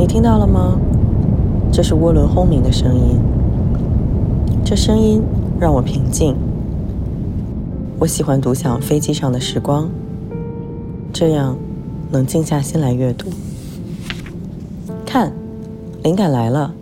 [0.00, 0.80] 你听到了吗？
[1.70, 3.20] 这是涡轮轰鸣的声音。
[4.64, 5.22] 这声音
[5.60, 6.34] 让我平静。
[7.98, 9.90] 我喜欢独享飞机上的时光，
[11.12, 11.54] 这样
[12.10, 13.28] 能静下心来阅读。
[15.04, 15.30] 看，
[16.02, 16.72] 灵感来了。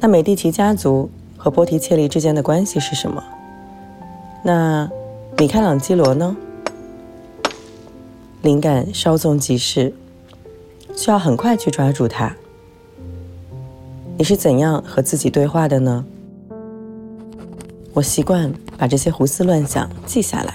[0.00, 3.22] 那美第奇家族和波提切利之间的关系是什么？
[4.42, 4.90] 那
[5.38, 6.36] 米开朗基罗呢？
[8.42, 9.94] 灵感稍纵即逝，
[10.98, 12.34] 需要很快去抓住它。
[14.16, 16.04] 你是怎样和自己对话的呢？
[17.92, 20.54] 我习惯把这些胡思乱想记下来，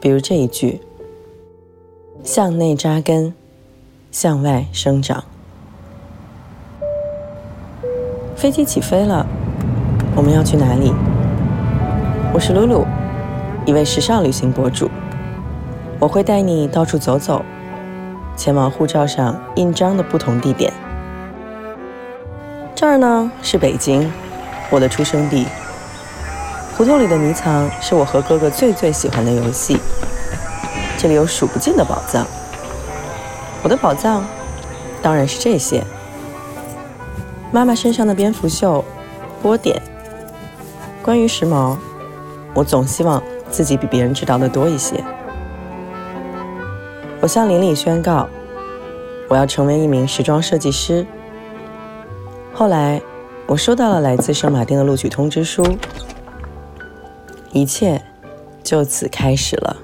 [0.00, 0.80] 比如这一句
[2.22, 3.34] ：“向内扎根，
[4.12, 5.24] 向外生长。”
[8.36, 9.26] 飞机起飞了，
[10.14, 10.92] 我们要去哪里？
[12.32, 12.86] 我是露露，
[13.66, 14.88] 一位时尚旅行博主。
[15.98, 17.44] 我会带你到处走走，
[18.42, 20.72] 前往护照上印章的不同地点。
[22.74, 24.10] 这儿呢是北京，
[24.68, 25.46] 我的出生地。
[26.76, 29.78] 胡同里的迷藏是我和哥哥最最喜欢的游戏。
[30.98, 32.26] 这里有数不尽的宝藏。
[33.62, 34.24] 我的宝藏
[35.00, 35.84] 当然是这些：
[37.52, 38.84] 妈妈身上的蝙蝠袖、
[39.40, 39.80] 波点。
[41.00, 41.76] 关于时髦，
[42.54, 45.00] 我总希望自己比别人知道的多一些。
[47.22, 48.28] 我向邻里宣告，
[49.28, 51.06] 我要成为一名时装设计师。
[52.52, 53.00] 后来，
[53.46, 55.64] 我收到了来自圣马丁的录取通知书，
[57.52, 58.02] 一切
[58.64, 59.76] 就此开始了。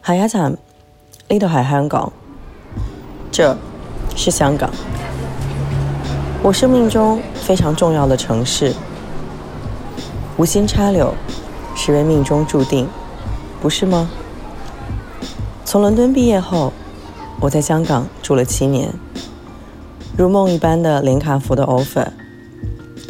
[0.00, 0.50] 海牙站，
[1.28, 2.12] 呢度系香港，
[3.30, 3.56] 这
[4.16, 4.68] 是香港，
[6.42, 8.74] 我生命中非常重要的城市。
[10.36, 11.14] 无心插柳，
[11.76, 12.88] 实为命中注定，
[13.60, 14.10] 不是吗？
[15.70, 16.72] 从伦敦毕业后，
[17.40, 18.90] 我在香港住了七年。
[20.16, 22.08] 如梦一般的连卡佛的 offer，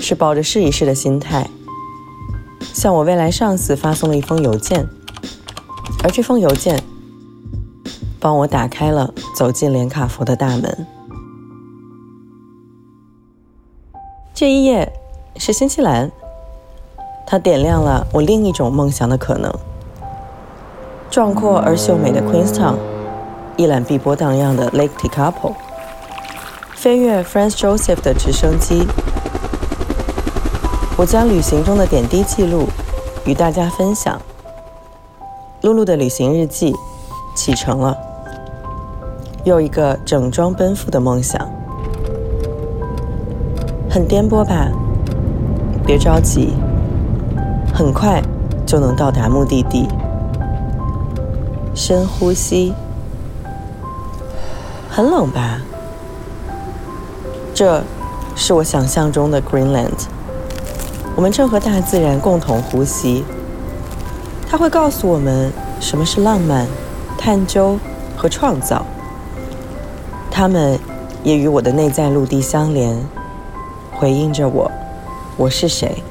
[0.01, 1.49] 是抱着试一试的心态，
[2.75, 4.85] 向我未来上司发送了一封邮件，
[6.03, 6.83] 而这封邮件
[8.19, 10.87] 帮我打开了走进连卡佛的大门。
[14.35, 14.93] 这一页
[15.37, 16.11] 是新西兰，
[17.25, 19.55] 它点亮了我另一种梦想的可能。
[21.11, 22.77] 壮阔而秀美的 Queenstown，
[23.57, 25.55] 一览碧波荡漾的 Lake Tekapo，
[26.75, 28.87] 飞越 Franz Joseph 的直升机。
[30.99, 32.69] 我将旅行中的点滴记录
[33.25, 34.21] 与大家分享。
[35.63, 36.75] 露露的旅行日记
[37.35, 37.97] 启程了，
[39.45, 41.41] 又一个整装奔赴的梦想。
[43.91, 44.69] 很颠簸吧？
[45.87, 46.53] 别着急，
[47.73, 48.23] 很快
[48.67, 49.89] 就能到达目的地。
[51.79, 52.75] 深呼吸，
[54.91, 55.61] 很冷吧？
[57.55, 57.85] 这
[58.35, 60.09] 是我想象中的 Greenland。
[61.15, 63.25] 我们正和大自然共同呼吸，
[64.51, 66.67] 它会告诉我们什么是浪漫、
[67.17, 67.79] 探究
[68.17, 68.85] 和创造。
[70.33, 70.77] 它们
[71.23, 73.01] 也与我的内在陆地相连，
[73.93, 74.69] 回应着我：
[75.37, 76.03] 我是谁。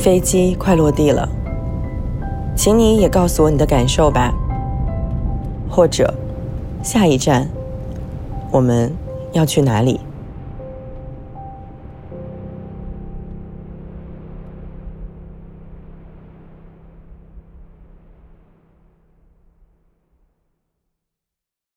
[0.00, 1.28] 飞机快落地了，
[2.56, 4.32] 请你也告诉我你的感受吧。
[5.68, 6.14] 或者，
[6.82, 7.46] 下一站
[8.50, 8.90] 我们
[9.32, 10.00] 要去哪里？